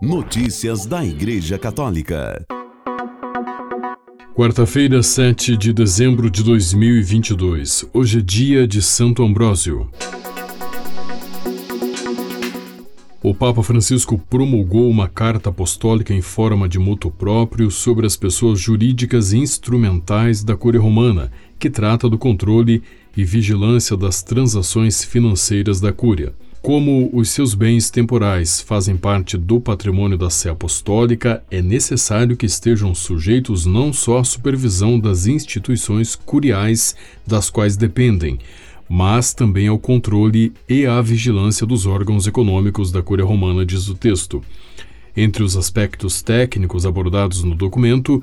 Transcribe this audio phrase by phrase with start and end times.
[0.00, 2.46] Notícias da Igreja Católica.
[4.32, 7.84] Quarta-feira, 7 de dezembro de 2022.
[7.92, 9.90] Hoje é dia de Santo Ambrósio.
[13.20, 18.60] O Papa Francisco promulgou uma carta apostólica em forma de moto próprio sobre as pessoas
[18.60, 22.84] jurídicas instrumentais da Cúria Romana, que trata do controle
[23.16, 26.32] e vigilância das transações financeiras da Cúria.
[26.68, 32.44] Como os seus bens temporais fazem parte do patrimônio da Sé Apostólica, é necessário que
[32.44, 36.94] estejam sujeitos não só à supervisão das instituições curiais
[37.26, 38.38] das quais dependem,
[38.86, 43.94] mas também ao controle e à vigilância dos órgãos econômicos da Cúria Romana, diz o
[43.94, 44.44] texto.
[45.16, 48.22] Entre os aspectos técnicos abordados no documento,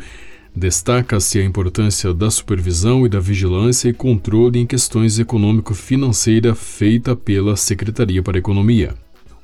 [0.55, 7.57] Destaca-se a importância da supervisão e da vigilância e controle em questões econômico-financeira feita pela
[7.57, 8.95] Secretaria para a Economia.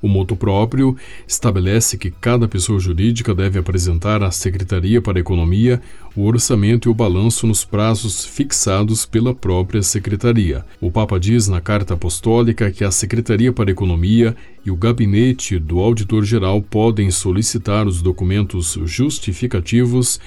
[0.02, 0.96] O moto próprio
[1.28, 5.82] estabelece que cada pessoa jurídica deve apresentar à Secretaria para a Economia
[6.16, 10.66] o orçamento e o balanço nos prazos fixados pela própria Secretaria.
[10.80, 14.34] O Papa diz na Carta Apostólica que a Secretaria para a Economia
[14.66, 20.22] e o gabinete do Auditor-Geral podem solicitar os documentos justificativos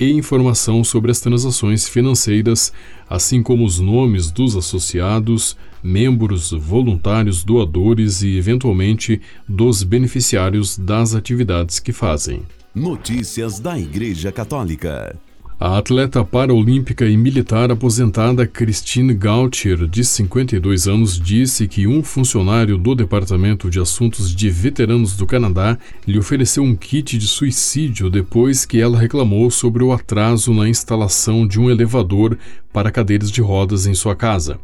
[0.00, 2.72] e informação sobre as transações financeiras,
[3.08, 11.78] assim como os nomes dos associados, membros voluntários, doadores e, eventualmente, dos beneficiários das atividades
[11.78, 12.42] que fazem.
[12.74, 15.16] Notícias da Igreja Católica.
[15.62, 22.78] A atleta paraolímpica e militar aposentada Christine Gautier, de 52 anos, disse que um funcionário
[22.78, 28.64] do Departamento de Assuntos de Veteranos do Canadá lhe ofereceu um kit de suicídio depois
[28.64, 32.38] que ela reclamou sobre o atraso na instalação de um elevador
[32.72, 34.58] para cadeiras de rodas em sua casa.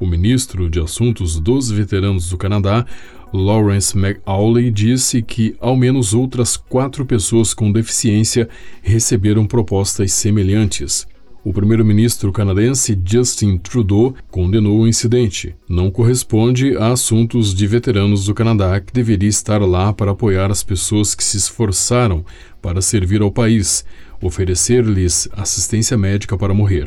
[0.00, 2.86] O ministro de Assuntos dos Veteranos do Canadá,
[3.32, 8.48] Lawrence McAuley, disse que ao menos outras quatro pessoas com deficiência
[8.82, 11.06] receberam propostas semelhantes.
[11.44, 15.54] O primeiro-ministro canadense Justin Trudeau condenou o incidente.
[15.68, 20.62] Não corresponde a assuntos de veteranos do Canadá que deveria estar lá para apoiar as
[20.62, 22.24] pessoas que se esforçaram
[22.60, 23.84] para servir ao país,
[24.20, 26.86] oferecer-lhes assistência médica para morrer.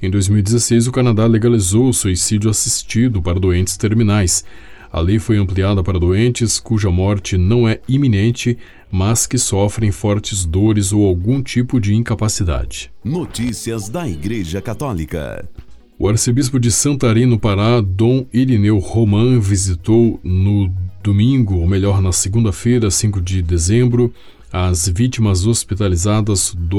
[0.00, 4.44] Em 2016, o Canadá legalizou o suicídio assistido para doentes terminais.
[4.90, 8.56] A lei foi ampliada para doentes cuja morte não é iminente,
[8.90, 12.90] mas que sofrem fortes dores ou algum tipo de incapacidade.
[13.04, 15.48] Notícias da Igreja Católica.
[15.98, 20.72] O arcebispo de Santarém, no Pará, Dom Irineu Roman, visitou no
[21.02, 24.12] domingo, ou melhor, na segunda-feira, 5 de dezembro,
[24.52, 26.78] as vítimas hospitalizadas do,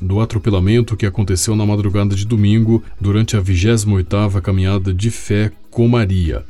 [0.00, 5.86] do, atropelamento que aconteceu na madrugada de domingo durante a 28ª Caminhada de Fé com
[5.86, 6.44] Maria.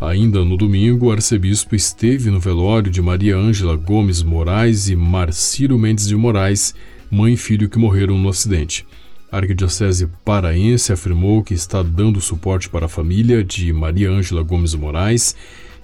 [0.00, 5.78] Ainda no domingo, o arcebispo esteve no velório de Maria Ângela Gomes Moraes e Marciro
[5.78, 6.74] Mendes de Moraes,
[7.10, 8.84] mãe e filho que morreram no acidente.
[9.30, 14.74] A Arquidiocese Paraense afirmou que está dando suporte para a família de Maria Ângela Gomes
[14.74, 15.34] Moraes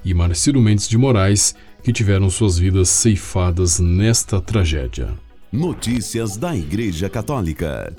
[0.04, 5.08] e Marciro Mendes de Moraes, que tiveram suas vidas ceifadas nesta tragédia.
[5.52, 7.92] Notícias da Igreja Católica.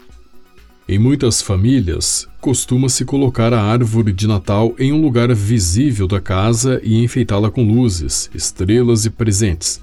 [0.87, 6.81] Em muitas famílias, costuma-se colocar a árvore de Natal em um lugar visível da casa
[6.83, 9.79] e enfeitá-la com luzes, estrelas e presentes.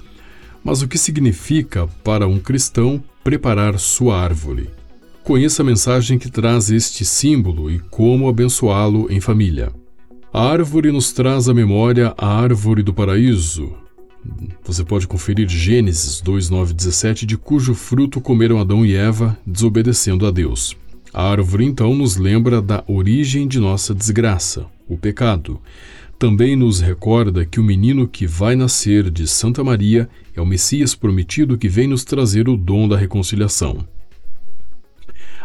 [0.62, 4.69] Mas o que significa para um cristão preparar sua árvore?
[5.22, 9.72] Conheça a mensagem que traz este símbolo e como abençoá-lo em família.
[10.32, 13.72] A árvore nos traz à memória a árvore do paraíso,
[14.62, 20.76] você pode conferir Gênesis 2:9-17, de cujo fruto comeram Adão e Eva, desobedecendo a Deus.
[21.18, 25.60] A árvore então nos lembra da origem de nossa desgraça, o pecado.
[26.16, 30.94] Também nos recorda que o menino que vai nascer de Santa Maria é o Messias
[30.94, 33.84] prometido que vem nos trazer o dom da reconciliação.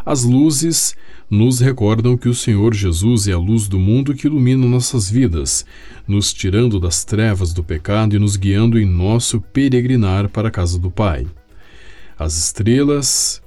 [0.05, 0.95] As luzes
[1.27, 5.65] nos recordam que o Senhor Jesus é a luz do mundo que ilumina nossas vidas,
[6.07, 10.77] nos tirando das trevas do pecado e nos guiando em nosso peregrinar para a casa
[10.77, 11.25] do Pai.
[12.15, 13.42] As estrelas.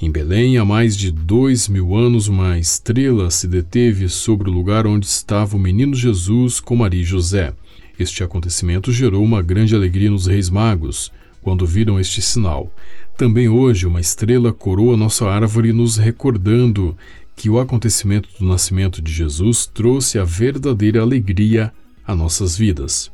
[0.00, 4.86] Em Belém, há mais de dois mil anos, uma estrela se deteve sobre o lugar
[4.86, 7.52] onde estava o menino Jesus com Maria e José.
[7.98, 11.10] Este acontecimento gerou uma grande alegria nos reis magos
[11.42, 12.72] quando viram este sinal.
[13.16, 16.96] Também hoje, uma estrela coroa nossa árvore, nos recordando
[17.34, 21.72] que o acontecimento do nascimento de Jesus trouxe a verdadeira alegria
[22.06, 23.10] a nossas vidas.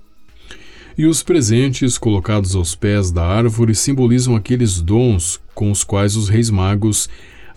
[0.97, 6.29] E os presentes colocados aos pés da árvore simbolizam aqueles dons com os quais os
[6.29, 7.09] reis magos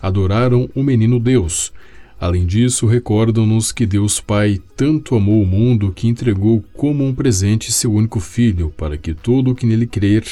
[0.02, 1.72] adoraram o menino Deus.
[2.20, 7.70] Além disso, recordam-nos que Deus Pai tanto amou o mundo que entregou como um presente
[7.70, 10.24] seu único filho, para que todo o que nele crer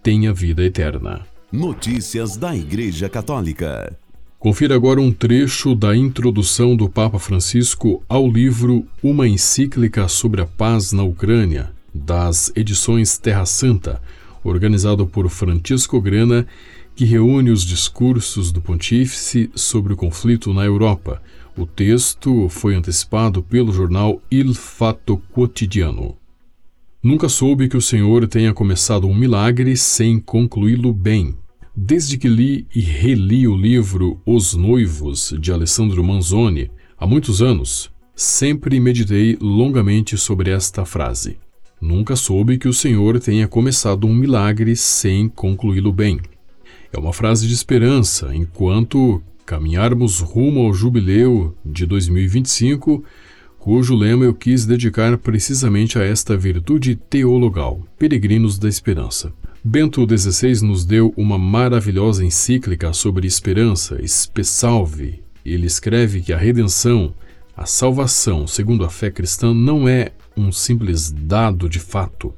[0.00, 1.26] tenha vida eterna.
[1.50, 3.96] Notícias da Igreja Católica.
[4.38, 10.46] Confira agora um trecho da introdução do Papa Francisco ao livro Uma Encíclica sobre a
[10.46, 14.02] Paz na Ucrânia, das edições Terra Santa,
[14.42, 16.46] organizado por Francisco Grana,
[16.96, 21.22] que reúne os discursos do pontífice sobre o conflito na Europa.
[21.56, 26.16] O texto foi antecipado pelo jornal Il Fatto Quotidiano.
[27.02, 31.36] Nunca soube que o Senhor tenha começado um milagre sem concluí-lo bem,
[31.76, 37.90] Desde que li e reli o livro Os Noivos, de Alessandro Manzoni, há muitos anos,
[38.14, 41.36] sempre meditei longamente sobre esta frase.
[41.84, 46.18] Nunca soube que o Senhor tenha começado um milagre sem concluí-lo bem.
[46.90, 53.04] É uma frase de esperança enquanto caminharmos rumo ao jubileu de 2025,
[53.58, 59.30] cujo lema eu quis dedicar precisamente a esta virtude teologal, Peregrinos da Esperança.
[59.62, 65.22] Bento XVI nos deu uma maravilhosa encíclica sobre esperança, Spessalve.
[65.44, 67.12] Ele escreve que a redenção,
[67.56, 72.34] a salvação, segundo a fé cristã, não é um simples dado de fato.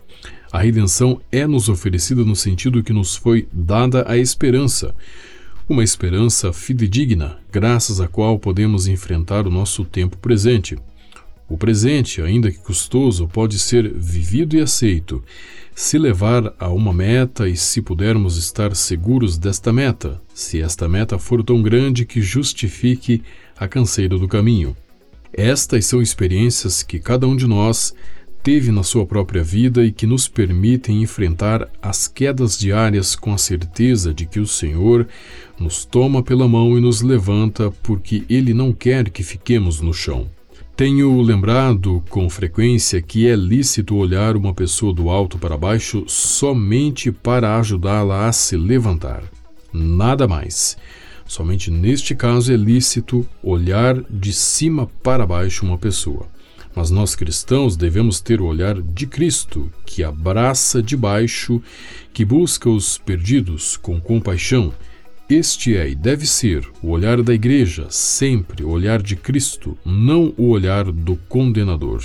[0.52, 4.94] A redenção é nos oferecida no sentido que nos foi dada a esperança,
[5.68, 10.78] uma esperança fidedigna, graças à qual podemos enfrentar o nosso tempo presente.
[11.48, 15.22] O presente, ainda que custoso, pode ser vivido e aceito,
[15.74, 21.18] se levar a uma meta e se pudermos estar seguros desta meta, se esta meta
[21.18, 23.22] for tão grande que justifique
[23.56, 24.76] a canseira do caminho.
[25.37, 27.94] Estas são experiências que cada um de nós
[28.43, 33.38] teve na sua própria vida e que nos permitem enfrentar as quedas diárias com a
[33.38, 35.06] certeza de que o Senhor
[35.59, 40.27] nos toma pela mão e nos levanta porque Ele não quer que fiquemos no chão.
[40.75, 47.12] Tenho lembrado com frequência que é lícito olhar uma pessoa do alto para baixo somente
[47.12, 49.23] para ajudá-la a se levantar.
[49.71, 50.79] Nada mais.
[51.26, 56.26] Somente neste caso é lícito olhar de cima para baixo uma pessoa.
[56.75, 61.61] Mas nós cristãos devemos ter o olhar de Cristo, que abraça de baixo,
[62.12, 64.73] que busca os perdidos com compaixão
[65.28, 70.32] este é e deve ser o olhar da Igreja, sempre o olhar de Cristo, não
[70.37, 72.00] o olhar do condenador.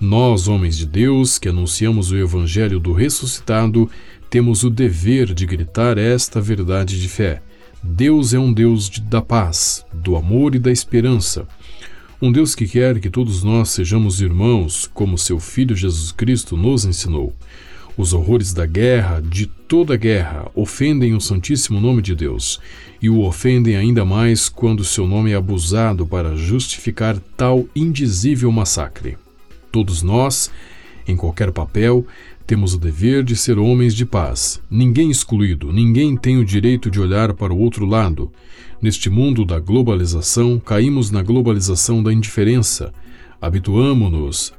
[0.00, 3.90] Nós, homens de Deus, que anunciamos o Evangelho do ressuscitado,
[4.30, 7.42] temos o dever de gritar esta verdade de fé.
[7.82, 11.46] Deus é um Deus de, da paz, do amor e da esperança.
[12.20, 16.84] Um Deus que quer que todos nós sejamos irmãos, como seu Filho Jesus Cristo nos
[16.84, 17.34] ensinou.
[17.96, 22.60] Os horrores da guerra, de toda guerra, ofendem o santíssimo nome de Deus,
[23.00, 29.16] e o ofendem ainda mais quando seu nome é abusado para justificar tal indizível massacre.
[29.72, 30.50] Todos nós,
[31.06, 32.06] em qualquer papel,
[32.46, 37.00] temos o dever de ser homens de paz, ninguém excluído, ninguém tem o direito de
[37.00, 38.30] olhar para o outro lado.
[38.82, 42.92] Neste mundo da globalização, caímos na globalização da indiferença.
[43.40, 44.52] Habituamo-nos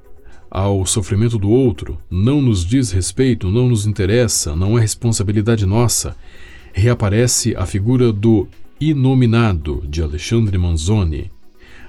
[0.49, 6.15] ao sofrimento do outro, não nos diz respeito, não nos interessa, não é responsabilidade nossa,
[6.73, 8.47] reaparece a figura do
[8.79, 11.31] inominado de Alexandre Manzoni.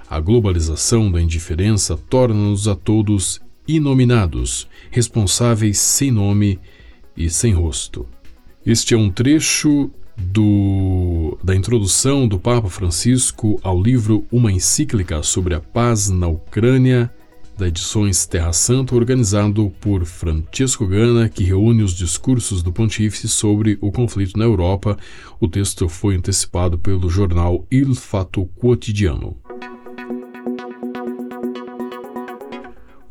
[0.08, 6.58] A globalização da indiferença torna-nos a todos inominados, responsáveis sem nome
[7.16, 8.06] e sem rosto.
[8.64, 15.54] Este é um trecho do, da introdução do Papa Francisco ao livro Uma Encíclica sobre
[15.54, 17.10] a Paz na Ucrânia
[17.56, 23.78] da Edições Terra Santa, organizado por Francisco Gana, que reúne os discursos do pontífice sobre
[23.80, 24.96] o conflito na Europa.
[25.38, 29.36] O texto foi antecipado pelo jornal Il Fatto Quotidiano.